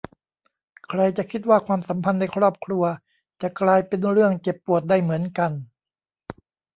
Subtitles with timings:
[0.87, 2.83] ใครจะคิดว่าความสัมพันธ์ในครอบครัว
[3.41, 5.51] จะกลายเป็นเรื่องเจ็บปวดได้เหมือนกัน